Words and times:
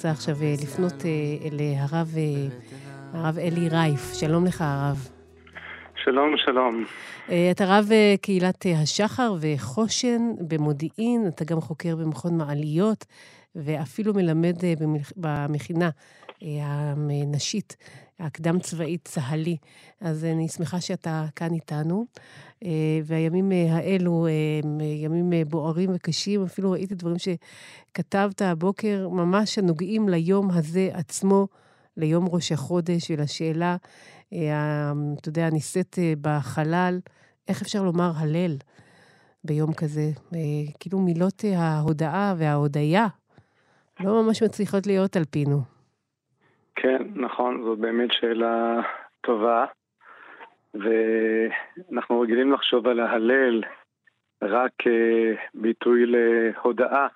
רוצה 0.00 0.10
עכשיו 0.10 0.36
לפנות 0.62 1.04
אל 1.44 1.58
הרב, 1.76 2.14
הרב 3.12 3.38
אלי 3.38 3.68
רייף. 3.68 4.14
שלום 4.14 4.44
לך, 4.44 4.64
הרב. 4.66 5.08
שלום, 6.04 6.34
שלום. 6.36 6.84
אתה 7.50 7.64
רב 7.66 7.88
קהילת 8.20 8.66
השחר 8.76 9.34
וחושן 9.40 10.32
במודיעין, 10.48 11.26
אתה 11.28 11.44
גם 11.44 11.60
חוקר 11.60 11.96
במכון 11.96 12.38
מעליות, 12.38 13.04
ואפילו 13.54 14.14
מלמד 14.14 14.56
במכינה 15.16 15.90
הנשית, 16.42 17.76
הקדם-צבאית 18.20 19.08
צה"לי. 19.08 19.56
אז 20.00 20.24
אני 20.24 20.48
שמחה 20.48 20.80
שאתה 20.80 21.26
כאן 21.36 21.54
איתנו. 21.54 22.06
והימים 23.04 23.52
האלו 23.70 24.26
הם 24.62 24.80
ימים 24.80 25.32
בוערים 25.48 25.90
וקשים, 25.94 26.44
אפילו 26.44 26.70
ראיתי 26.70 26.94
דברים 26.94 27.16
שכתבת 27.18 28.42
הבוקר, 28.42 29.08
ממש 29.08 29.58
הנוגעים 29.58 30.08
ליום 30.08 30.50
הזה 30.50 30.90
עצמו, 30.92 31.48
ליום 31.96 32.28
ראש 32.28 32.52
החודש 32.52 33.10
ולשאלה, 33.10 33.76
אתה 34.28 35.28
יודע, 35.28 35.50
נישאת 35.50 35.98
בחלל, 36.20 37.00
איך 37.48 37.62
אפשר 37.62 37.82
לומר 37.82 38.12
הלל 38.16 38.56
ביום 39.44 39.72
כזה? 39.72 40.10
כאילו 40.80 41.00
מילות 41.00 41.44
ההודאה 41.56 42.34
וההודיה 42.38 43.06
לא 44.00 44.22
ממש 44.22 44.42
מצליחות 44.42 44.86
להיות 44.86 45.16
על 45.16 45.24
פינו. 45.30 45.79
כן, 46.82 47.02
נכון, 47.14 47.62
זאת 47.64 47.78
באמת 47.78 48.12
שאלה 48.12 48.80
טובה. 49.20 49.64
ואנחנו 50.74 52.20
רגילים 52.20 52.52
לחשוב 52.52 52.86
על 52.86 53.00
ההלל 53.00 53.62
רק 54.42 54.70
כביטוי 54.78 56.06
להודאה. 56.06 57.06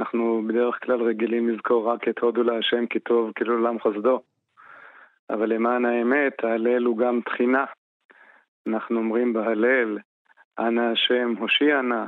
אנחנו 0.00 0.42
בדרך 0.48 0.84
כלל 0.84 1.02
רגילים 1.02 1.48
לזכור 1.48 1.92
רק 1.92 2.08
את 2.08 2.18
הודו 2.18 2.42
להשם 2.42 2.86
כי 2.86 3.00
טוב, 3.00 3.32
כאילו 3.34 3.54
לעולם 3.54 3.80
חסדו. 3.80 4.20
אבל 5.30 5.52
למען 5.52 5.84
האמת, 5.84 6.44
ההלל 6.44 6.84
הוא 6.84 6.98
גם 6.98 7.20
תחינה. 7.24 7.64
אנחנו 8.66 8.98
אומרים 8.98 9.32
בהלל, 9.32 9.98
אנא 10.58 10.80
השם 10.80 11.34
הושיע 11.38 11.82
נא, 11.82 12.04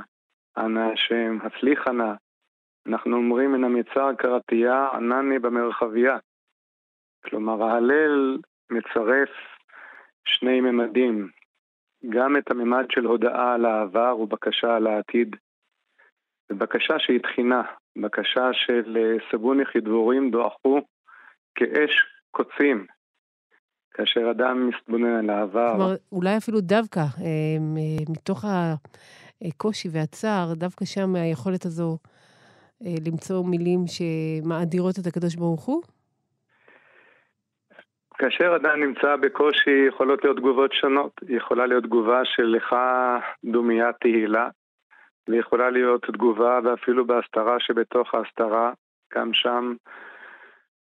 אנא 0.57 0.91
השם 0.93 1.37
הצליחה 1.43 1.91
נא. 1.91 2.13
אנחנו 2.87 3.15
אומרים 3.15 3.51
מן 3.51 3.63
המצר 3.63 4.13
קראתייה, 4.17 4.87
ענני 4.93 5.39
במרחביה. 5.39 6.17
כלומר, 7.23 7.63
ההלל 7.63 8.37
מצרף 8.69 9.29
שני 10.25 10.61
ממדים, 10.61 11.29
גם 12.09 12.37
את 12.37 12.51
הממד 12.51 12.85
של 12.91 13.05
הודאה 13.05 13.53
על 13.53 13.65
העבר 13.65 14.19
ובקשה 14.19 14.75
על 14.75 14.87
העתיד, 14.87 15.35
ובקשה 16.51 16.93
שהיא 16.99 17.19
תחינה, 17.19 17.61
בקשה 18.01 18.49
של 18.53 19.17
סבוני 19.31 19.65
חדבורים 19.65 20.31
דועכו 20.31 20.81
כאש 21.55 21.91
קוצים, 22.31 22.85
כאשר 23.93 24.31
אדם 24.31 24.69
מתבונן 24.69 25.15
על 25.15 25.29
העבר. 25.29 25.69
כלומר, 25.75 25.95
אולי 26.11 26.37
אפילו 26.37 26.61
דווקא, 26.61 27.03
מתוך 28.09 28.45
הקושי 29.41 29.89
והצער, 29.91 30.53
דווקא 30.53 30.85
שם 30.85 31.15
היכולת 31.15 31.65
הזו 31.65 31.97
למצוא 32.81 33.45
מילים 33.45 33.79
שמאדירות 33.87 34.99
את 34.99 35.07
הקדוש 35.07 35.35
ברוך 35.35 35.65
הוא? 35.65 35.81
כאשר 38.21 38.55
אדם 38.55 38.79
נמצא 38.79 39.15
בקושי 39.15 39.85
יכולות 39.87 40.23
להיות 40.23 40.37
תגובות 40.37 40.73
שונות. 40.73 41.11
יכולה 41.29 41.65
להיות 41.65 41.83
תגובה 41.83 42.25
של 42.25 42.43
לך 42.43 42.75
דומיית 43.45 43.95
תהילה, 43.99 44.49
ויכולה 45.29 45.69
להיות 45.69 46.05
תגובה 46.05 46.59
ואפילו 46.63 47.05
בהסתרה 47.05 47.59
שבתוך 47.59 48.15
ההסתרה, 48.15 48.71
גם 49.15 49.33
שם 49.33 49.75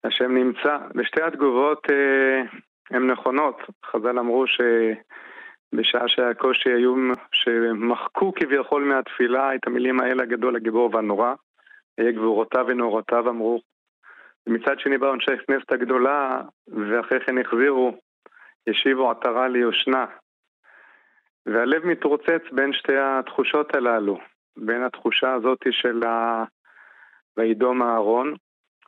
השם 0.04 0.34
נמצא. 0.34 0.78
ושתי 0.94 1.22
התגובות 1.22 1.86
אה, 1.90 2.42
הן 2.90 3.10
נכונות. 3.10 3.62
חז"ל 3.86 4.18
אמרו 4.18 4.44
שבשעה 4.46 6.08
שהקושי 6.08 6.72
היו, 6.72 6.94
שמחקו 7.32 8.32
כביכול 8.34 8.84
מהתפילה 8.84 9.54
את 9.54 9.66
המילים 9.66 10.00
האלה 10.00 10.22
הגדול, 10.22 10.56
הגיבור 10.56 10.90
והנורא. 10.94 11.34
היה 11.98 12.12
גבורותיו 12.12 12.64
ונורותיו 12.68 13.28
אמרו 13.28 13.60
ומצד 14.46 14.78
שני 14.78 14.98
באו 14.98 15.14
אנשי 15.14 15.32
הכנסת 15.32 15.72
הגדולה, 15.72 16.40
ואחרי 16.68 17.20
כן 17.26 17.38
החזירו, 17.38 17.98
ישיבו 18.66 19.10
עטרה 19.10 19.48
ליושנה. 19.48 20.06
והלב 21.46 21.86
מתרוצץ 21.86 22.42
בין 22.52 22.72
שתי 22.72 22.96
התחושות 22.98 23.74
הללו, 23.74 24.18
בין 24.56 24.82
התחושה 24.82 25.32
הזאת 25.32 25.58
של 25.70 26.04
ה... 26.06 26.44
וידום 27.36 27.82
אהרון, 27.82 28.34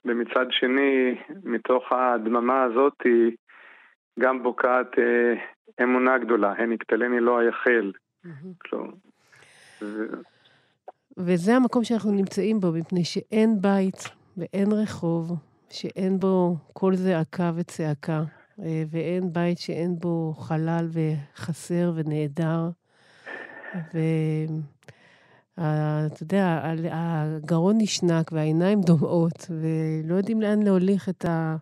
ומצד 0.04 0.46
שני, 0.50 1.18
מתוך 1.44 1.92
הדממה 1.92 2.62
הזאת, 2.62 3.02
גם 4.20 4.42
בוקעת 4.42 4.98
אה, 4.98 5.34
אמונה 5.82 6.18
גדולה, 6.18 6.52
הן 6.58 6.72
יקטלני 6.72 7.20
לא 7.20 7.38
היחל. 7.38 7.92
Mm-hmm. 8.26 8.76
ו... 9.82 10.06
וזה 11.16 11.56
המקום 11.56 11.84
שאנחנו 11.84 12.12
נמצאים 12.12 12.60
בו, 12.60 12.72
מפני 12.72 13.04
שאין 13.04 13.60
בית 13.60 14.21
ואין 14.36 14.72
רחוב 14.72 15.32
שאין 15.70 16.18
בו 16.20 16.56
קול 16.72 16.94
זעקה 16.94 17.50
וצעקה, 17.56 18.22
אה, 18.62 18.82
ואין 18.90 19.32
בית 19.32 19.58
שאין 19.58 19.98
בו 20.00 20.32
חלל 20.32 20.86
וחסר 20.92 21.92
ונעדר. 21.94 22.70
ואתה 25.58 26.22
יודע, 26.22 26.60
הגרון 26.92 27.74
נשנק 27.78 28.32
והעיניים 28.32 28.80
דומעות, 28.80 29.50
ולא 29.50 30.14
יודעים 30.14 30.40
לאן 30.40 30.62
להוליך 30.62 31.08
את, 31.08 31.24
ה... 31.24 31.56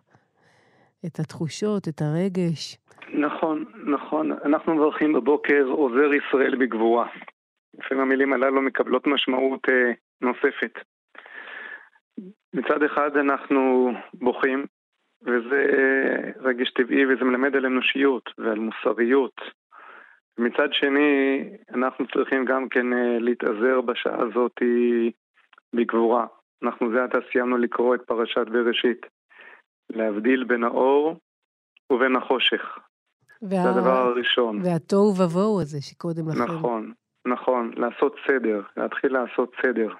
את 1.05 1.19
התחושות, 1.19 1.87
את 1.87 2.01
הרגש. 2.01 2.77
נכון, 3.13 3.65
נכון. 3.85 4.31
אנחנו 4.45 4.75
מברכים 4.75 5.13
בבוקר 5.13 5.63
עוזר 5.63 6.13
ישראל 6.13 6.55
בגבורה. 6.55 7.07
לפעמים 7.79 8.03
המילים 8.03 8.33
הללו 8.33 8.61
מקבלות 8.61 9.07
משמעות 9.07 9.69
אה, 9.69 9.91
נוספת. 10.21 10.73
מצד 12.53 12.83
אחד 12.83 13.17
אנחנו 13.17 13.91
בוכים, 14.13 14.65
וזה 15.21 15.61
רגש 16.39 16.71
טבעי 16.71 17.05
וזה 17.05 17.25
מלמד 17.25 17.55
על 17.55 17.65
אנושיות 17.65 18.29
ועל 18.37 18.59
מוסריות. 18.59 19.41
מצד 20.37 20.67
שני, 20.71 21.43
אנחנו 21.73 22.05
צריכים 22.07 22.45
גם 22.45 22.69
כן 22.69 22.93
אה, 22.93 23.19
להתאזר 23.19 23.81
בשעה 23.81 24.21
הזאת 24.21 24.55
בגבורה. 25.75 26.25
אנחנו 26.63 26.91
זה 26.91 27.03
עתה 27.03 27.17
סיימנו 27.31 27.57
לקרוא 27.57 27.95
את 27.95 28.01
פרשת 28.01 28.47
בראשית. 28.51 29.05
להבדיל 29.89 30.43
בין 30.43 30.63
האור 30.63 31.15
ובין 31.91 32.15
החושך. 32.15 32.79
וה... 33.41 33.49
זה 33.49 33.69
הדבר 33.69 33.97
הראשון. 33.97 34.61
והתוהו 34.63 35.13
ובוהו 35.17 35.61
הזה 35.61 35.81
שקודם 35.81 36.29
לכן. 36.29 36.43
נכון, 36.43 36.93
נכון, 37.27 37.71
לעשות 37.77 38.15
סדר, 38.27 38.61
להתחיל 38.77 39.13
לעשות 39.13 39.51
סדר. 39.61 39.93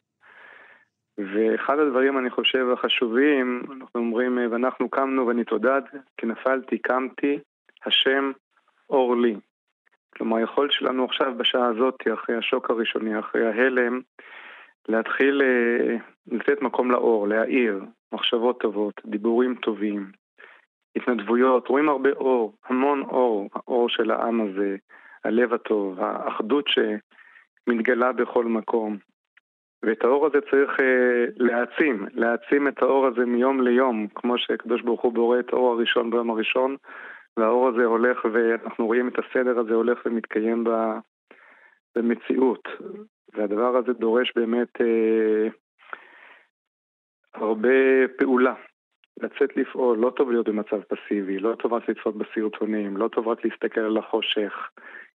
ואחד 1.34 1.80
הדברים, 1.80 2.18
אני 2.18 2.30
חושב, 2.30 2.66
החשובים, 2.74 3.64
אנחנו 3.72 4.00
אומרים, 4.00 4.38
ואנחנו 4.52 4.90
קמנו 4.90 5.28
ונתעודד, 5.28 5.82
כי 6.18 6.26
נפלתי, 6.26 6.78
קמתי, 6.78 7.40
השם 7.86 8.32
אור 8.90 9.18
לי. 9.18 9.36
כלומר, 10.16 10.38
היכולת 10.38 10.72
שלנו 10.72 11.06
עכשיו, 11.06 11.34
בשעה 11.38 11.68
הזאת, 11.68 11.96
אחרי 12.14 12.36
השוק 12.36 12.70
הראשוני, 12.70 13.20
אחרי 13.20 13.48
ההלם, 13.48 14.02
להתחיל 14.90 15.42
אה, 15.42 15.96
לתת 16.28 16.62
מקום 16.62 16.92
לאור, 16.92 17.28
להאיר, 17.28 17.84
מחשבות 18.12 18.62
טובות, 18.62 19.02
דיבורים 19.06 19.56
טובים, 19.56 20.12
התנדבויות, 20.96 21.68
רואים 21.68 21.90
הרבה 21.90 22.10
אור, 22.12 22.54
המון 22.66 23.02
אור, 23.02 23.50
האור 23.56 23.90
של 23.90 24.12
העם 24.12 24.42
הזה, 24.42 24.76
הלב 25.24 25.54
הטוב, 25.54 26.00
האחדות 26.00 26.66
שמתגלה 26.68 28.12
בכל 28.12 28.46
מקום. 28.46 28.98
ואת 29.84 30.04
האור 30.04 30.26
הזה 30.26 30.42
צריך 30.52 30.80
אה, 30.80 31.26
להעצים, 31.36 32.06
להעצים 32.14 32.68
את 32.68 32.82
האור 32.82 33.08
הזה 33.08 33.26
מיום 33.26 33.62
ליום, 33.62 34.08
כמו 34.16 34.38
שקדוש 34.38 34.82
ברוך 34.82 35.02
הוא 35.02 35.14
בורא 35.14 35.40
את 35.40 35.54
האור 35.54 35.74
הראשון 35.74 36.12
ביום 36.12 36.30
הראשון, 36.30 36.76
והאור 37.38 37.68
הזה 37.68 37.86
הולך, 37.86 38.26
ואנחנו 38.34 38.86
רואים 38.86 39.08
את 39.08 39.20
הסדר 39.20 39.60
הזה 39.60 39.74
הולך 39.74 40.00
ומתקיים 40.06 40.64
ב, 40.64 40.70
במציאות. 41.96 42.68
והדבר 43.34 43.78
הזה 43.78 43.94
דורש 43.94 44.32
באמת 44.36 44.82
אה, 44.82 45.48
הרבה 47.34 48.08
פעולה. 48.18 48.54
לצאת 49.22 49.58
לפעול, 49.58 49.98
לא 49.98 50.10
טוב 50.16 50.32
להיות 50.32 50.50
במצב 50.50 50.82
פסיבי, 50.82 51.40
לא 51.40 51.56
טוב 51.56 51.74
רק 51.74 51.90
לצפות 51.90 52.18
בסרטונים, 52.18 52.98
לא 52.98 53.08
טוב 53.08 53.28
רק 53.28 53.46
להסתכל 53.46 53.80
על 53.82 53.98
החושך. 53.98 54.70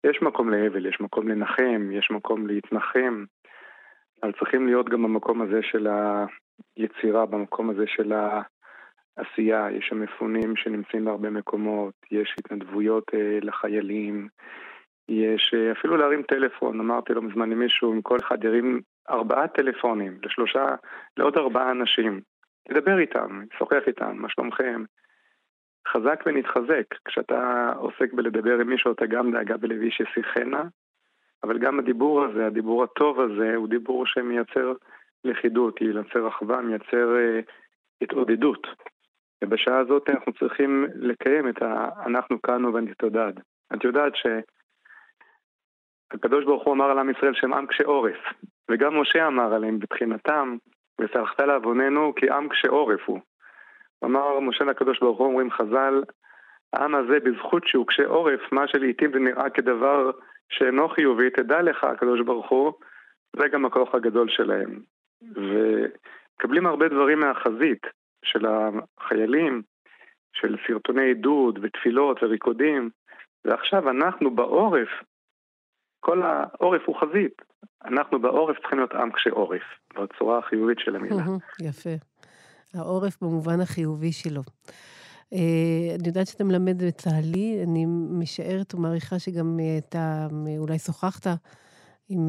יש 0.05 0.23
מקום 0.23 0.51
להבל, 0.51 0.87
יש 0.87 1.01
מקום 1.01 1.29
לנחם, 1.29 1.91
יש 1.93 2.11
מקום 2.11 2.47
להתנחם. 2.47 3.25
אבל 4.23 4.33
צריכים 4.33 4.67
להיות 4.67 4.89
גם 4.89 5.03
במקום 5.03 5.43
הזה 5.43 5.61
של 5.63 5.89
היצירה, 6.77 7.27
במקום 7.27 7.71
הזה 7.71 7.85
של 7.87 8.13
העשייה. 9.17 9.71
יש 9.71 9.87
שם 9.89 10.01
מפונים 10.01 10.57
שנמצאים 10.57 11.05
בהרבה 11.05 11.31
מקומות, 11.31 11.95
יש 12.11 12.35
התנדבויות 12.39 13.05
אה, 13.15 13.39
לחיילים, 13.43 14.29
יש 15.09 15.55
אה, 15.55 15.73
אפילו 15.73 15.97
להרים 15.97 16.23
טלפון, 16.23 16.81
אמרתי 16.81 17.15
לא 17.15 17.23
מזמן 17.23 17.51
למישהו, 17.51 17.93
אם 17.93 18.03
כל 18.03 18.17
אחד 18.21 18.45
ירים 18.45 18.81
ארבעה 19.11 19.49
טלפונים 19.49 20.19
לשלושה, 20.23 20.75
לעוד 21.17 21.37
ארבעה 21.37 21.71
אנשים. 21.71 22.21
תדבר 22.69 22.99
איתם, 22.99 23.43
שוחח 23.59 23.83
איתם, 23.87 24.17
מה 24.17 24.29
שלומכם? 24.29 24.85
חזק 25.89 26.23
ונתחזק. 26.27 26.85
כשאתה 27.05 27.73
עוסק 27.77 28.13
בלדבר 28.13 28.59
עם 28.61 28.71
מישהו, 28.71 28.93
אתה 28.93 29.07
גם 29.07 29.33
דאגה 29.33 29.57
בלוי 29.57 29.91
ששיחנה, 29.91 30.63
אבל 31.45 31.59
גם 31.59 31.79
הדיבור 31.79 32.25
הזה, 32.25 32.47
הדיבור 32.47 32.85
הטוב 32.85 33.21
הזה, 33.21 33.55
הוא 33.55 33.69
דיבור 33.69 34.07
שמייצר 34.07 34.73
לכידות, 35.25 35.81
ייצר 35.81 36.29
אחווה, 36.29 36.61
מייצר 36.61 37.17
אה, 37.17 37.41
התעודדות. 38.03 38.67
ובשעה 39.45 39.79
הזאת 39.79 40.11
אנחנו 40.11 40.33
צריכים 40.33 40.87
לקיים 40.95 41.49
את 41.49 41.63
ה... 41.63 41.89
אנחנו 42.07 42.43
כאן 42.43 42.65
ובנתודד. 42.65 43.33
את 43.75 43.85
יודעת 43.85 44.13
שהקדוש 46.13 46.45
ברוך 46.45 46.65
הוא 46.65 46.75
אמר 46.75 46.85
על 46.85 46.99
עם 46.99 47.11
ישראל 47.11 47.35
שהם 47.35 47.55
עם 47.55 47.67
קשה 47.67 47.85
עורף, 47.85 48.19
וגם 48.71 49.01
משה 49.01 49.27
אמר 49.27 49.55
עליהם 49.55 49.75
מבחינתם, 49.75 50.57
וסלחת 51.01 51.41
לעווננו 51.41 52.15
כי 52.17 52.31
עם 52.31 52.49
קשה 52.49 52.69
עורף 52.69 53.01
הוא. 53.07 53.21
אמר 54.05 54.41
משה 54.41 54.65
לקדוש 54.65 55.01
ברוך 55.01 55.19
הוא, 55.19 55.27
אומרים 55.27 55.51
חז"ל, 55.51 56.03
העם 56.73 56.95
הזה 56.95 57.21
בזכות 57.21 57.67
שהוא 57.67 57.87
קשה 57.87 58.07
עורף, 58.07 58.41
מה 58.53 58.69
שלעיתים 58.69 59.13
זה 59.13 59.19
נראה 59.19 59.51
כדבר 59.51 60.11
שאינו 60.53 60.89
חיובי, 60.89 61.31
תדע 61.31 61.63
לך, 61.63 61.85
הקדוש 61.85 62.21
ברוך 62.21 62.51
הוא, 62.51 62.73
זה 63.37 63.49
גם 63.49 63.65
הכוח 63.65 63.95
הגדול 63.95 64.29
שלהם. 64.31 64.81
ומקבלים 65.23 66.67
הרבה 66.67 66.89
דברים 66.89 67.21
מהחזית 67.21 67.83
של 68.25 68.47
החיילים, 68.47 69.63
של 70.33 70.57
סרטוני 70.67 71.03
עידוד 71.03 71.59
ותפילות 71.63 72.23
וריקודים, 72.23 72.91
ועכשיו 73.45 73.91
אנחנו 73.91 74.35
בעורף, 74.35 74.89
כל 76.01 76.23
העורף 76.23 76.83
הוא 76.87 76.97
חזית, 77.01 77.43
אנחנו 77.85 78.21
בעורף 78.21 78.59
צריכים 78.59 78.79
להיות 78.79 78.93
עם 78.95 79.13
קשה 79.13 79.31
עורף, 79.31 79.63
בצורה 79.95 80.39
החיובית 80.39 80.79
של 80.79 80.97
המילה. 80.97 81.23
יפה. 81.61 81.91
העורף 82.75 83.23
במובן 83.23 83.61
החיובי 83.61 84.13
שלו. 84.13 84.43
אה, 85.33 85.95
אני 85.99 86.09
יודעת 86.09 86.27
שאתה 86.27 86.45
מלמד 86.45 86.83
בצה"לי, 86.85 87.63
אני 87.63 87.87
משערת 88.11 88.75
ומעריכה 88.75 89.19
שגם 89.19 89.61
אה, 89.61 89.79
אתה 89.79 90.29
אה, 90.47 90.59
אולי 90.59 90.79
שוחחת 90.79 91.27
עם 92.09 92.29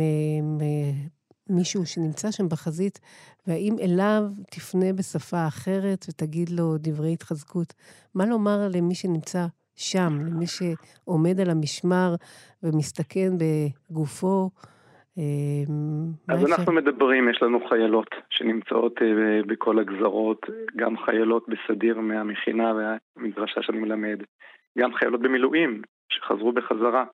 מישהו 1.50 1.86
שנמצא 1.86 2.32
שם 2.32 2.50
בחזית, 2.50 3.00
והאם 3.48 3.80
אליו 3.80 4.24
תפנה 4.52 4.94
בשפה 4.94 5.48
אחרת 5.48 6.06
ותגיד 6.10 6.50
לו 6.50 6.78
דברי 6.78 7.14
התחזקות? 7.14 7.74
מה 8.14 8.26
לומר 8.26 8.68
למי 8.68 8.96
שנמצא 8.96 9.46
שם, 9.76 10.20
למי 10.26 10.46
שעומד 10.48 11.40
על 11.40 11.50
המשמר 11.50 12.16
ומסתכן 12.64 13.34
בגופו? 13.38 14.50
אמ, 15.18 16.12
אז 16.30 16.46
אנחנו 16.46 16.74
מדברים, 16.74 17.30
יש 17.30 17.42
לנו 17.42 17.68
חיילות 17.70 18.10
שנמצאות 18.30 19.02
אה, 19.02 19.42
בכל 19.48 19.80
הגזרות, 19.80 20.46
גם 20.76 20.98
חיילות 20.98 21.46
בסדיר 21.50 22.00
מהמכינה 22.00 22.74
והמדרשה 22.74 23.62
שאני 23.62 23.78
מלמד, 23.78 24.24
גם 24.78 24.94
חיילות 24.94 25.22
במילואים 25.22 25.82
שחזרו 26.10 26.52
בחזרה. 26.52 27.06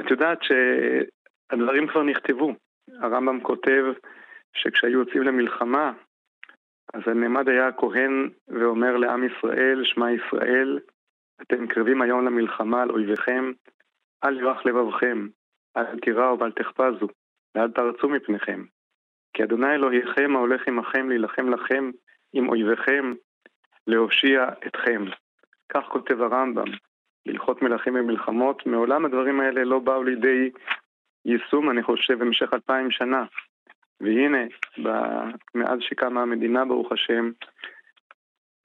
את 0.00 0.10
יודעת 0.10 0.38
שהדברים 0.42 1.86
כבר 1.86 2.02
נכתבו. 2.02 2.54
הרמב"ם 3.00 3.40
כותב 3.40 3.84
שכשהיו 4.52 4.98
יוצאים 4.98 5.22
למלחמה, 5.22 5.92
אז 6.94 7.00
הנעמד 7.06 7.48
היה 7.48 7.68
הכהן 7.68 8.28
ואומר 8.48 8.96
לעם 8.96 9.24
ישראל, 9.24 9.84
שמע 9.84 10.06
ישראל, 10.12 10.78
אתם 11.42 11.66
קרבים 11.66 12.02
היום 12.02 12.26
למלחמה 12.26 12.82
על 12.82 12.90
אויביכם, 12.90 13.52
אל 14.24 14.40
ירח 14.40 14.66
לבבכם, 14.66 15.26
אל 15.76 15.98
תיראו 15.98 16.38
ואל 16.38 16.52
תחפזו, 16.52 17.08
ואל 17.54 17.70
תרצו 17.70 18.08
מפניכם. 18.08 18.64
כי 19.34 19.44
אדוני 19.44 19.74
אלוהיכם 19.74 20.36
ההולך 20.36 20.68
עמכם 20.68 21.08
להילחם 21.08 21.48
לכם 21.48 21.90
עם 22.32 22.48
אויביכם, 22.48 23.14
להושיע 23.86 24.48
אתכם. 24.66 25.04
כך 25.68 25.84
כותב 25.88 26.22
הרמב"ם, 26.22 26.64
בהלכות 27.26 27.62
מלכים 27.62 27.94
ומלחמות. 27.94 28.66
מעולם 28.66 29.04
הדברים 29.04 29.40
האלה 29.40 29.64
לא 29.64 29.78
באו 29.78 30.02
לידי 30.02 30.50
יישום, 31.24 31.70
אני 31.70 31.82
חושב, 31.82 32.18
במשך 32.18 32.54
אלפיים 32.54 32.90
שנה. 32.90 33.24
והנה, 34.00 34.44
מאז 35.54 35.78
שקמה 35.80 36.22
המדינה, 36.22 36.64
ברוך 36.64 36.92
השם, 36.92 37.30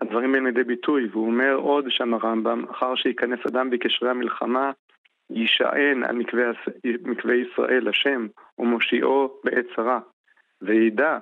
הדברים 0.01 0.31
באים 0.31 0.45
לידי 0.45 0.63
ביטוי, 0.63 1.07
והוא 1.11 1.27
אומר 1.27 1.53
עוד 1.53 1.85
שם 1.89 2.13
הרמב"ם, 2.13 2.63
אחר 2.71 2.95
שייכנס 2.95 3.39
אדם 3.47 3.69
בקשרי 3.69 4.09
המלחמה, 4.09 4.71
יישען 5.31 6.03
על 6.03 6.15
מקווה, 6.15 6.43
מקווה 7.03 7.35
ישראל, 7.35 7.87
השם, 7.87 8.27
ומושיעו 8.59 9.39
בעת 9.43 9.65
צרה, 9.75 9.99
וידע 10.61 11.17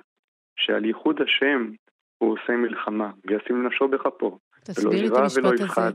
שעל 0.56 0.84
ייחוד 0.84 1.20
השם 1.22 1.70
הוא 2.18 2.32
עושה 2.32 2.52
מלחמה, 2.52 3.10
וישים 3.24 3.66
נפשו 3.66 3.88
בכפו, 3.88 4.38
ולא 4.82 4.94
ירא 4.94 5.26
ולא 5.36 5.54
יפחד. 5.54 5.92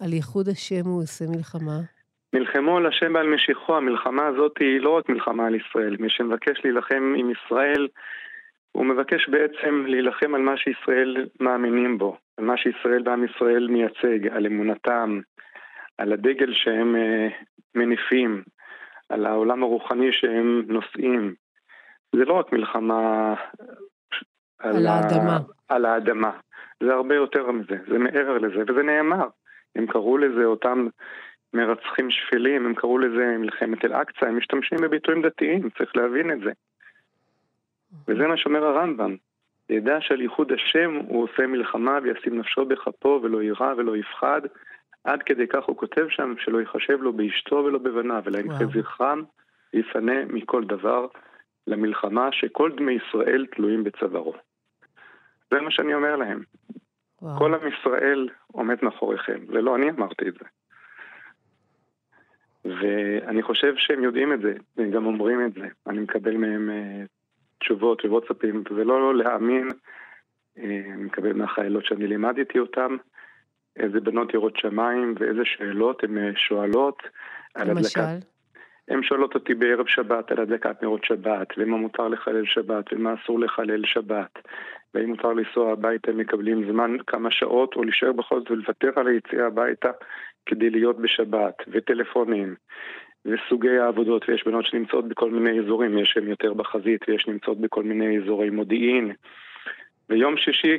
על 0.00 0.12
ייחוד 0.12 0.48
השם 0.48 0.84
הוא 0.84 1.02
עושה 1.02 1.24
מלחמה. 1.28 1.80
מלחמו 2.32 2.76
על 2.76 2.86
השם 2.86 3.14
ועל 3.14 3.26
משיחו, 3.26 3.76
המלחמה 3.76 4.26
הזאת 4.26 4.58
היא 4.60 4.80
לא 4.80 4.90
רק 4.96 5.08
מלחמה 5.08 5.46
על 5.46 5.54
ישראל. 5.54 5.96
מי 6.00 6.10
שמבקש 6.10 6.60
להילחם 6.64 7.14
עם 7.16 7.30
ישראל, 7.30 7.88
הוא 8.72 8.86
מבקש 8.86 9.28
בעצם 9.28 9.84
להילחם 9.86 10.34
על 10.34 10.42
מה 10.42 10.56
שישראל 10.56 11.26
מאמינים 11.40 11.98
בו, 11.98 12.16
על 12.36 12.44
מה 12.44 12.56
שישראל 12.56 13.02
ועם 13.08 13.24
ישראל 13.24 13.68
מייצג, 13.70 14.26
על 14.26 14.46
אמונתם, 14.46 15.20
על 16.00 16.12
הדגל 16.12 16.54
שהם 16.54 16.96
uh, 16.96 17.44
מניפים, 17.74 18.42
על 19.08 19.26
העולם 19.26 19.62
הרוחני 19.62 20.12
שהם 20.12 20.62
נושאים. 20.68 21.34
זה 22.12 22.24
לא 22.24 22.32
רק 22.32 22.52
מלחמה 22.52 23.34
על, 24.58 24.76
על 24.76 24.86
האדמה. 24.86 25.38
על 25.68 25.84
האדמה. 25.84 26.30
זה 26.82 26.92
הרבה 26.92 27.14
יותר 27.14 27.50
מזה, 27.50 27.76
זה 27.88 27.98
מעבר 27.98 28.38
לזה, 28.38 28.62
וזה 28.68 28.82
נאמר. 28.82 29.28
הם 29.76 29.86
קראו 29.86 30.18
לזה 30.18 30.44
אותם 30.44 30.88
מרצחים 31.54 32.10
שפלים, 32.10 32.66
הם 32.66 32.74
קראו 32.74 32.98
לזה 32.98 33.36
מלחמת 33.38 33.84
אל-אקצא, 33.84 34.26
הם 34.26 34.38
משתמשים 34.38 34.78
בביטויים 34.82 35.22
דתיים, 35.22 35.70
צריך 35.78 35.96
להבין 35.96 36.30
את 36.30 36.40
זה. 36.40 36.52
וזה 38.08 38.26
מה 38.26 38.36
שאומר 38.36 38.64
הרמב"ם. 38.64 39.16
ידע 39.70 40.00
שעל 40.00 40.20
ייחוד 40.20 40.52
השם 40.52 40.94
הוא 41.08 41.24
עושה 41.24 41.46
מלחמה 41.46 41.98
וישים 42.02 42.38
נפשו 42.38 42.64
בכפו 42.64 43.20
ולא 43.22 43.42
יירא 43.42 43.74
ולא 43.76 43.96
יפחד. 43.96 44.40
עד 45.04 45.22
כדי 45.22 45.46
כך 45.46 45.64
הוא 45.64 45.76
כותב 45.76 46.06
שם 46.08 46.34
שלא 46.38 46.58
ייחשב 46.58 47.02
לו 47.02 47.12
באשתו 47.12 47.56
ולא 47.56 47.78
בבניו, 47.78 48.22
אלא 48.26 48.38
ימחה 48.38 48.64
זכרם 48.66 49.22
ויפנה 49.74 50.24
מכל 50.24 50.64
דבר 50.64 51.06
למלחמה 51.66 52.28
שכל 52.32 52.70
דמי 52.76 52.92
ישראל 52.92 53.46
תלויים 53.56 53.84
בצווארו. 53.84 54.34
זה 55.50 55.60
מה 55.60 55.70
שאני 55.70 55.94
אומר 55.94 56.16
להם. 56.16 56.42
וואו. 57.22 57.38
כל 57.38 57.54
עם 57.54 57.60
ישראל 57.68 58.28
עומד 58.46 58.76
מאחוריכם, 58.82 59.40
ולא 59.48 59.76
אני 59.76 59.90
אמרתי 59.90 60.28
את 60.28 60.34
זה. 60.34 60.44
ואני 62.64 63.42
חושב 63.42 63.74
שהם 63.76 64.02
יודעים 64.02 64.32
את 64.32 64.40
זה, 64.40 64.54
והם 64.76 64.90
גם 64.90 65.06
אומרים 65.06 65.46
את 65.46 65.52
זה. 65.52 65.68
אני 65.86 66.00
מקבל 66.00 66.36
מהם 66.36 66.70
uh, 66.70 67.08
תשובות 67.58 68.04
ווואטסאפים, 68.04 68.62
וזה 68.70 68.84
לא 68.84 69.14
להאמין. 69.14 69.68
Uh, 69.68 70.60
אני 70.62 71.04
מקבל 71.04 71.32
מהחיילות 71.32 71.84
שאני 71.84 72.06
לימדתי 72.06 72.58
אותם, 72.58 72.96
איזה 73.80 74.00
בנות 74.00 74.34
יראות 74.34 74.56
שמיים 74.56 75.14
ואיזה 75.18 75.42
שאלות 75.44 76.04
הן 76.04 76.18
uh, 76.18 76.38
שואלות. 76.38 77.02
למשל? 77.56 78.00
הן 78.88 79.02
שואלות 79.02 79.34
אותי 79.34 79.54
בערב 79.54 79.86
שבת 79.86 80.32
על 80.32 80.40
הדלקת 80.40 80.82
נרות 80.82 81.04
שבת, 81.04 81.48
ומה 81.58 81.76
מותר 81.76 82.08
לחלל 82.08 82.44
שבת, 82.44 82.92
ומה 82.92 83.14
אסור 83.14 83.40
לחלל 83.40 83.84
שבת, 83.84 84.38
והאם 84.94 85.08
מותר 85.08 85.32
לנסוע 85.32 85.72
הביתה, 85.72 86.10
הם 86.10 86.18
מקבלים 86.18 86.72
זמן 86.72 86.96
כמה 87.06 87.30
שעות, 87.30 87.76
או 87.76 87.84
להישאר 87.84 88.12
בכל 88.12 88.40
זאת 88.40 88.50
ולוותר 88.50 88.90
על 88.96 89.06
היציאה 89.06 89.46
הביתה 89.46 89.90
כדי 90.46 90.70
להיות 90.70 90.98
בשבת, 90.98 91.54
וטלפונים, 91.68 92.54
וסוגי 93.24 93.78
העבודות, 93.78 94.28
ויש 94.28 94.44
בנות 94.44 94.66
שנמצאות 94.66 95.08
בכל 95.08 95.30
מיני 95.30 95.60
אזורים, 95.60 95.98
יש 95.98 96.10
שהן 96.14 96.28
יותר 96.28 96.54
בחזית, 96.54 97.08
ויש 97.08 97.22
שנמצאות 97.22 97.60
בכל 97.60 97.82
מיני 97.82 98.18
אזורי 98.18 98.50
מודיעין. 98.50 99.12
ויום 100.10 100.36
שישי 100.36 100.78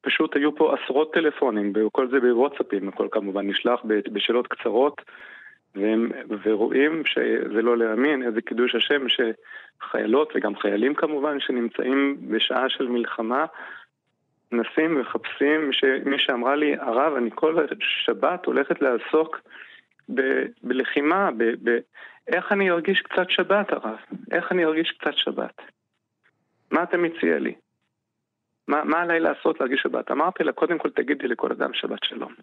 פשוט 0.00 0.36
היו 0.36 0.56
פה 0.56 0.74
עשרות 0.74 1.14
טלפונים, 1.14 1.72
וכל 1.76 2.08
זה 2.08 2.20
בוואטסאפים, 2.20 2.88
הכל 2.88 3.08
כמובן 3.10 3.46
נשלח 3.46 3.80
בשאלות 4.12 4.46
קצרות. 4.46 5.00
והם, 5.74 6.10
ורואים 6.42 7.02
שזה 7.06 7.62
לא 7.62 7.78
להאמין, 7.78 8.22
איזה 8.22 8.42
קידוש 8.42 8.74
השם 8.74 9.06
שחיילות 9.08 10.32
וגם 10.34 10.56
חיילים 10.56 10.94
כמובן 10.94 11.40
שנמצאים 11.40 12.16
בשעה 12.30 12.68
של 12.68 12.88
מלחמה 12.88 13.44
נסים 14.52 14.96
ומחפשים, 14.96 15.70
מי 16.04 16.18
שאמרה 16.18 16.56
לי, 16.56 16.76
הרב, 16.80 17.14
אני 17.14 17.30
כל 17.34 17.66
שבת 17.80 18.46
הולכת 18.46 18.82
לעסוק 18.82 19.40
ב- 20.14 20.44
בלחימה, 20.62 21.30
ב- 21.36 21.70
ב- 21.70 21.78
איך 22.28 22.52
אני 22.52 22.70
ארגיש 22.70 23.00
קצת 23.00 23.30
שבת, 23.30 23.72
הרב? 23.72 23.98
איך 24.30 24.52
אני 24.52 24.64
ארגיש 24.64 24.90
קצת 24.90 25.14
שבת? 25.14 25.62
מה 26.70 26.82
אתה 26.82 26.96
מציע 26.96 27.38
לי? 27.38 27.54
מה, 28.68 28.84
מה 28.84 29.02
עליי 29.02 29.20
לעשות 29.20 29.60
להרגיש 29.60 29.80
שבת? 29.82 30.10
אמרתי 30.10 30.44
לה, 30.44 30.52
קודם 30.52 30.78
כל 30.78 30.90
תגידי 30.90 31.28
לכל 31.28 31.52
אדם 31.52 31.70
שבת 31.74 32.04
שלום. 32.04 32.34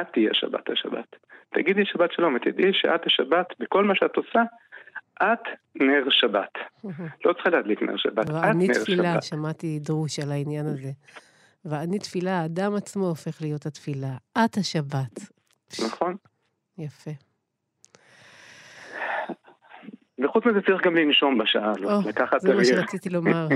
את 0.00 0.06
תהיה 0.12 0.30
שבת 0.34 0.70
השבת. 0.70 1.16
תגידי 1.54 1.84
שבת 1.84 2.12
שלום, 2.12 2.34
ותדעי 2.34 2.72
שאת 2.72 3.06
השבת, 3.06 3.46
בכל 3.58 3.84
מה 3.84 3.94
שאת 3.94 4.16
עושה, 4.16 4.42
את 5.22 5.40
נר 5.74 6.04
שבת. 6.10 6.52
לא 7.24 7.32
צריכה 7.32 7.50
להדליק 7.50 7.82
נר 7.82 7.96
שבת, 7.96 8.24
את 8.24 8.30
נר 8.30 8.40
שבת. 8.40 8.44
אני 8.44 8.68
תפילה, 8.68 9.22
שמעתי 9.22 9.78
דרוש 9.78 10.18
על 10.18 10.32
העניין 10.32 10.66
הזה. 10.66 10.90
ואני 11.64 11.98
תפילה, 11.98 12.40
האדם 12.40 12.74
עצמו 12.74 13.06
הופך 13.06 13.42
להיות 13.42 13.66
התפילה. 13.66 14.16
את 14.44 14.56
השבת. 14.56 15.20
נכון. 15.84 16.16
יפה. 16.78 17.10
וחוץ 20.18 20.46
מזה 20.46 20.62
צריך 20.62 20.86
גם 20.86 20.96
לנשום 20.96 21.38
בשעה 21.38 21.70
הזאת, 21.70 22.06
לקחת 22.06 22.44
אוויר. 22.44 22.64
זה 22.64 22.74
מה 22.74 22.80
שרציתי 22.80 23.10
לומר. 23.10 23.46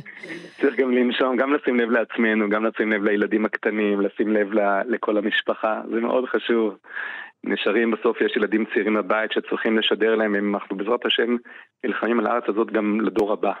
צריך 0.60 0.76
גם 0.76 0.90
לנשום, 0.90 1.36
גם 1.36 1.54
לשים 1.54 1.76
לב 1.80 1.90
לעצמנו, 1.90 2.48
גם 2.48 2.64
לשים 2.64 2.92
לב 2.92 3.04
לילדים 3.04 3.44
הקטנים, 3.44 4.00
לשים 4.00 4.32
לב 4.32 4.48
לכל 4.88 5.16
המשפחה, 5.16 5.80
זה 5.90 6.00
מאוד 6.00 6.24
חשוב. 6.24 6.76
נשארים 7.44 7.90
בסוף, 7.90 8.20
יש 8.20 8.36
ילדים 8.36 8.64
צעירים 8.74 8.94
בבית 8.94 9.32
שצריכים 9.32 9.78
לשדר 9.78 10.14
להם, 10.14 10.34
אם 10.34 10.54
אנחנו 10.54 10.76
בעזרת 10.76 11.06
השם 11.06 11.36
נלחמים 11.84 12.20
על 12.20 12.26
הארץ 12.26 12.44
הזאת 12.48 12.70
גם 12.70 13.00
לדור 13.00 13.32
הבא. 13.32 13.52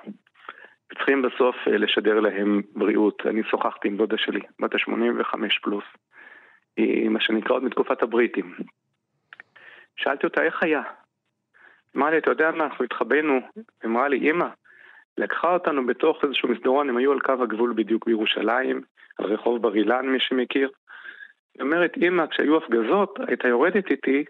צריכים 0.94 1.22
בסוף 1.22 1.56
אה, 1.68 1.76
לשדר 1.78 2.20
להם 2.20 2.62
בריאות. 2.74 3.22
אני 3.26 3.42
שוחחתי 3.50 3.88
עם 3.88 3.96
דודה 3.96 4.16
שלי, 4.18 4.40
בת 4.60 4.74
ה-85 4.74 5.38
פלוס, 5.62 5.84
היא 6.76 7.08
מה 7.08 7.20
שנקרא 7.20 7.56
עוד 7.56 7.64
מתקופת 7.64 8.02
הבריטים. 8.02 8.54
שאלתי 9.96 10.26
אותה 10.26 10.42
איך 10.42 10.62
היה, 10.62 10.82
אמרה 11.96 12.10
לי, 12.10 12.18
אתה 12.18 12.30
יודע 12.30 12.50
מה, 12.50 12.64
אנחנו 12.64 12.84
התחבאנו, 12.84 13.40
אמרה 13.84 14.08
לי, 14.08 14.30
אמא, 14.30 14.46
לקחה 15.18 15.52
אותנו 15.52 15.86
בתוך 15.86 16.24
איזשהו 16.24 16.48
מסדרון, 16.48 16.88
הם 16.88 16.96
היו 16.96 17.12
על 17.12 17.20
קו 17.20 17.32
הגבול 17.42 17.72
בדיוק 17.76 18.06
בירושלים, 18.06 18.80
על 19.18 19.24
רחוב 19.24 19.62
בר 19.62 19.74
אילן, 19.74 20.06
מי 20.06 20.20
שמכיר. 20.20 20.70
היא 21.54 21.62
אומרת, 21.62 21.94
אמא, 22.02 22.26
כשהיו 22.26 22.56
הפגזות, 22.56 23.18
הייתה 23.28 23.48
יורדת 23.48 23.90
איתי 23.90 24.24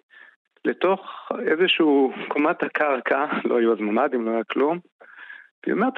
לתוך 0.64 1.33
איזשהו 1.47 2.12
קומת 2.28 2.62
הקרקע, 2.62 3.26
לא 3.49 3.59
היו 3.59 3.73
אז 3.73 3.80
ממ"דים, 3.80 4.26
לא 4.26 4.30
היה 4.30 4.44
כלום. 4.44 4.78
והיא 5.62 5.75
אומרת, 5.75 5.94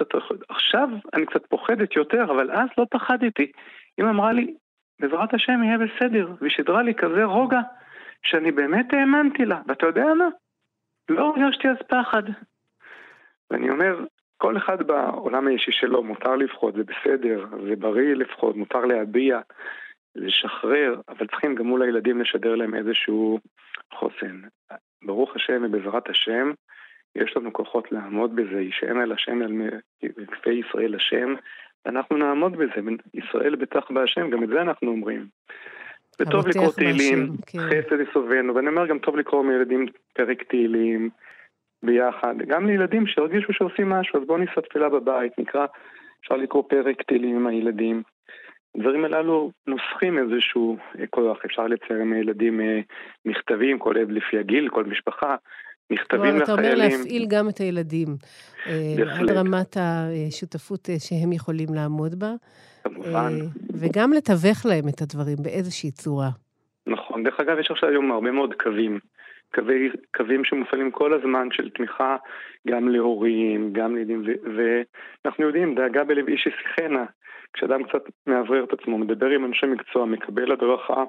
עכשיו 0.49 0.89
אני 1.15 1.27
קצת 1.27 1.47
פוחדת 1.47 1.97
יותר, 1.97 2.25
אבל 2.25 2.51
אז 2.51 2.69
לא 2.79 2.87
פחדתי. 2.91 3.53
אמא 4.01 4.11
אמרה 4.11 4.33
לי, 4.33 4.55
בעזרת 5.01 5.35
השם 5.35 5.63
יהיה 5.63 5.79
בסדר, 5.79 6.29
והיא 6.41 6.51
שידרה 6.51 6.83
לי 6.83 6.95
כזה 6.95 7.25
רוגע, 7.25 7.61
שאני 8.23 8.53
באמת 8.53 8.93
האמנתי 8.93 9.45
לה. 9.45 9.61
ואתה 9.67 9.87
יודע 9.87 10.05
מה? 10.15 10.29
לא 11.09 11.35
הרגשתי 11.37 11.69
אז 11.69 11.77
פחד. 11.89 12.23
ואני 13.51 13.71
אומר, 13.71 14.05
כל 14.37 14.57
אחד 14.57 14.87
בעולם 14.87 15.47
האישי 15.47 15.73
שלו, 15.73 16.03
מותר 16.03 16.37
לפחוד, 16.37 16.77
זה 16.77 16.83
בסדר, 16.85 17.47
זה 17.69 17.77
בריא 17.77 18.15
לפחוד, 18.15 18.57
מותר 18.57 18.85
להביע, 18.85 19.41
לשחרר, 20.15 21.01
אבל 21.09 21.27
צריכים 21.27 21.55
גם 21.55 21.67
מול 21.67 21.83
הילדים 21.83 22.21
לשדר 22.21 22.55
להם 22.55 22.75
איזשהו 22.75 23.41
חוסן. 23.93 24.41
ברוך 25.03 25.37
השם 25.37 25.63
ובעזרת 25.65 26.09
השם, 26.09 26.51
יש 27.17 27.37
לנו 27.37 27.53
כוחות 27.53 27.93
לעמוד 27.93 28.37
בזה, 28.37 28.61
ישען 28.61 29.01
על 29.01 29.13
השם, 29.13 29.43
על 29.43 29.53
כפי 30.27 30.51
ישראל 30.51 30.95
השם, 30.95 31.35
ואנחנו 31.85 32.17
נעמוד 32.17 32.53
בזה, 32.57 32.81
ישראל 33.15 33.57
בטח 33.57 33.91
בהשם, 33.91 34.31
גם 34.31 34.43
את 34.45 34.49
זה 34.49 34.63
אנחנו 34.63 34.89
אומרים. 34.89 35.27
וטוב 36.21 36.49
לקרוא 36.49 36.73
תהילים, 36.73 37.29
כן. 37.47 37.59
חסד 37.59 38.01
יסובנו, 38.11 38.55
ואני 38.55 38.69
אומר 38.69 38.87
גם 38.87 38.99
טוב 38.99 39.17
לקרוא 39.17 39.45
מילדים 39.45 39.87
פרק 40.13 40.43
תהילים 40.43 41.11
ביחד, 41.83 42.35
גם 42.47 42.67
לילדים 42.67 43.07
שהרגישו 43.07 43.53
שעושים 43.53 43.89
משהו, 43.89 44.21
אז 44.21 44.27
בואו 44.27 44.39
ניסע 44.39 44.61
תפילה 44.61 44.89
בבית, 44.89 45.33
נקרא, 45.39 45.67
אפשר 46.21 46.37
לקרוא 46.37 46.63
פרק 46.69 47.03
תהילים 47.03 47.37
עם 47.37 47.47
הילדים. 47.47 48.03
הדברים 48.77 49.05
הללו 49.05 49.51
נוסחים 49.67 50.19
איזשהו 50.19 50.77
כוח, 51.11 51.39
אפשר 51.45 51.67
לצייר 51.67 52.01
עם 52.01 52.13
הילדים 52.13 52.61
אה, 52.61 52.81
מכתבים, 53.25 53.79
כל 53.79 53.95
ילד 53.97 54.11
לפי 54.11 54.39
הגיל, 54.39 54.69
כל 54.69 54.85
משפחה, 54.85 55.37
מכתבים 55.91 56.21
לחיילים. 56.21 56.43
אתה 56.43 56.53
אומר 56.53 56.75
להפעיל 56.75 57.27
גם 57.29 57.49
את 57.49 57.59
הילדים, 57.59 58.09
אה, 58.67 58.95
עד 59.21 59.31
רמת 59.31 59.77
השותפות 59.81 60.91
אה, 60.91 60.95
שהם 60.99 61.33
יכולים 61.33 61.69
לעמוד 61.75 62.19
בה. 62.19 62.33
כמובן. 62.89 63.33
וגם 63.81 64.13
לתווך 64.13 64.67
להם 64.67 64.89
את 64.89 65.01
הדברים 65.03 65.37
באיזושהי 65.43 65.91
צורה. 65.91 66.29
נכון. 66.87 67.23
דרך 67.23 67.41
אגב, 67.41 67.59
יש 67.59 67.71
עכשיו 67.71 67.89
היום 67.89 68.13
הרבה 68.13 68.31
מאוד 68.31 68.55
קווים. 68.55 68.99
קווי, 69.55 69.91
קווים 70.17 70.45
שמופעלים 70.45 70.91
כל 70.91 71.15
הזמן 71.15 71.49
של 71.53 71.71
תמיכה 71.71 72.17
גם 72.69 72.89
להורים, 72.89 73.73
גם 73.73 73.95
לילדים, 73.97 74.25
ואנחנו 74.57 75.45
יודעים, 75.45 75.75
דאגה 75.75 76.05
בלב 76.05 76.29
איש 76.29 76.47
ישיחנה. 76.47 77.05
כשאדם 77.53 77.83
קצת 77.83 78.03
מאוורר 78.27 78.65
את 78.65 78.73
עצמו, 78.73 78.99
מדבר 78.99 79.27
עם 79.27 79.45
אנשי 79.45 79.67
מקצוע, 79.67 80.07
מקבל 80.07 80.53
הדרכה, 80.53 81.05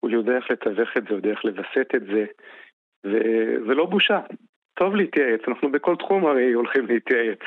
הוא 0.00 0.10
יודע 0.10 0.36
איך 0.36 0.50
לתווך 0.50 0.96
את 0.96 1.02
זה, 1.08 1.14
יודע 1.14 1.30
איך 1.30 1.44
לווסת 1.44 1.88
את 1.96 2.02
זה, 2.02 2.24
וזה 3.04 3.74
לא 3.74 3.86
בושה. 3.86 4.20
טוב 4.74 4.96
להתייעץ, 4.96 5.40
אנחנו 5.48 5.72
בכל 5.72 5.96
תחום 5.96 6.26
הרי 6.26 6.52
הולכים 6.52 6.86
להתייעץ. 6.86 7.38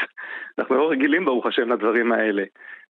אנחנו 0.60 0.76
לא 0.76 0.92
רגילים 0.92 1.26
ברוך 1.26 1.46
השם 1.46 1.72
לדברים 1.72 2.12
האלה. 2.12 2.44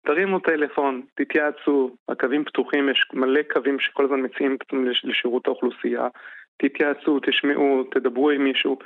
תרימו 0.07 0.39
טלפון, 0.39 1.03
תתייעצו, 1.15 1.97
הקווים 2.09 2.45
פתוחים, 2.45 2.89
יש 2.89 3.09
מלא 3.13 3.41
קווים 3.53 3.81
שכל 3.81 4.05
הזמן 4.05 4.21
מציעים 4.23 4.57
לשירות 5.05 5.47
האוכלוסייה. 5.47 6.09
תתייעצו, 6.57 7.21
תשמעו, 7.27 7.85
תדברו 7.91 8.31
עם 8.31 8.45
מישהו, 8.45 8.79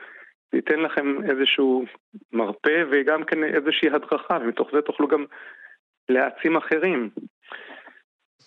זה 0.52 0.58
ייתן 0.58 0.80
לכם 0.80 1.16
איזשהו 1.30 1.84
מרפא 2.32 2.84
וגם 2.90 3.24
כן 3.24 3.44
איזושהי 3.44 3.90
הדרכה, 3.90 4.38
ומתוך 4.40 4.68
זה 4.72 4.82
תוכלו 4.82 5.08
גם 5.08 5.24
להעצים 6.08 6.56
אחרים. 6.56 7.10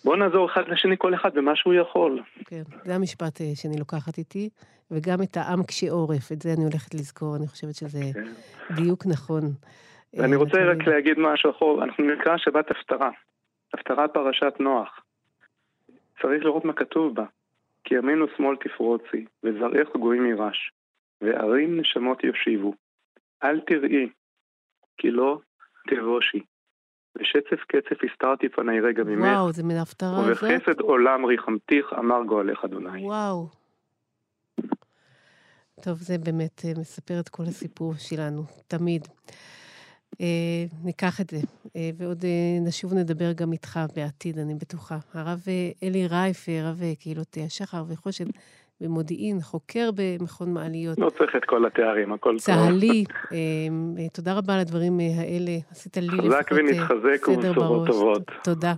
בואו 0.04 0.16
נעזור 0.16 0.46
אחד 0.46 0.68
לשני, 0.68 0.96
כל 0.98 1.14
אחד 1.14 1.34
במה 1.34 1.56
שהוא 1.56 1.74
יכול. 1.74 2.22
כן, 2.46 2.62
זה 2.84 2.94
המשפט 2.94 3.40
אה, 3.40 3.46
שאני 3.54 3.78
לוקחת 3.78 4.18
איתי, 4.18 4.48
וגם 4.90 5.22
את 5.22 5.36
העם 5.36 5.62
קשה 5.62 5.90
עורף, 5.90 6.32
את 6.32 6.42
זה 6.42 6.52
אני 6.56 6.64
הולכת 6.64 6.94
לזכור, 6.94 7.36
אני 7.36 7.46
חושבת 7.46 7.74
שזה 7.74 8.00
כן. 8.14 8.74
דיוק 8.74 9.06
נכון. 9.06 9.42
ואני 10.16 10.32
אה, 10.32 10.38
רוצה 10.38 10.64
רק 10.64 10.86
להגיד 10.86 11.18
משהו 11.18 11.50
אחר, 11.50 11.84
אנחנו 11.84 12.04
נקרא 12.04 12.36
שבת 12.36 12.70
הפטרה, 12.70 13.10
הפטרה 13.74 14.08
פרשת 14.08 14.54
נוח. 14.60 15.00
צריך 16.22 16.44
לראות 16.44 16.64
מה 16.64 16.72
כתוב 16.72 17.14
בה. 17.14 17.24
כי 17.84 17.94
ימינו 17.94 18.26
שמאל 18.36 18.56
תפרוצי, 18.56 19.24
וזרעך 19.42 19.96
גויים 19.96 20.26
יירש, 20.26 20.72
וערים 21.20 21.80
נשמות 21.80 22.24
יושיבו. 22.24 22.74
אל 23.42 23.60
תראי, 23.60 24.08
כי 24.96 25.10
לא 25.10 25.38
תבושי. 25.88 26.40
ושצף 27.16 27.64
קצף 27.68 28.04
הסתרתי 28.10 28.48
פני 28.48 28.80
רגע 28.80 29.04
ממך. 29.04 29.24
וואו, 29.24 29.52
זה 29.52 29.62
מן 29.62 29.76
ההפטרה 29.76 30.20
הזאת? 30.20 30.42
ובחסד 30.42 30.80
עולם 30.80 31.24
ריחמתיך 31.24 31.92
אמר 31.98 32.22
גואלך 32.22 32.64
אדוני. 32.64 33.04
וואו. 33.06 33.48
טוב, 35.84 35.98
זה 35.98 36.18
באמת 36.18 36.62
אה, 36.64 36.70
מספר 36.80 37.20
את 37.20 37.28
כל 37.28 37.42
הסיפור 37.42 37.94
שלנו, 37.98 38.42
תמיד. 38.68 39.02
אה, 40.20 40.26
ניקח 40.84 41.20
את 41.20 41.30
זה, 41.30 41.40
אה, 41.76 41.90
ועוד 41.96 42.24
אה, 42.24 42.58
נשוב 42.60 42.94
נדבר 42.94 43.32
גם 43.32 43.52
איתך 43.52 43.80
בעתיד, 43.96 44.38
אני 44.38 44.54
בטוחה. 44.54 44.98
הרב 45.14 45.42
אה, 45.48 45.70
אלי 45.82 46.06
רייף, 46.06 46.48
אה, 46.48 46.70
רב 46.70 46.82
אה, 46.82 46.92
קהילות 47.00 47.36
השחר 47.46 47.84
וחושן 47.88 48.24
במודיעין, 48.80 49.40
חוקר 49.40 49.90
במכון 49.94 50.52
מעליות. 50.52 50.98
לא 50.98 51.10
צריך 51.10 51.36
את 51.36 51.44
כל 51.44 51.66
התארים, 51.66 52.12
הכל 52.12 52.30
טוב. 52.30 52.40
צה"לי, 52.40 53.04
תודה 54.16 54.34
רבה 54.34 54.54
על 54.54 54.60
הדברים 54.60 55.00
האלה. 55.00 55.52
עשית 55.70 55.96
לי 55.96 56.06
לפחות 56.06 56.22
סדר 56.22 56.30
בראש. 56.30 56.44
חזק 56.44 56.52
ונתחזק 56.56 57.28
ובשורות 57.28 57.86
טובות. 57.86 58.22
תודה. 58.44 58.74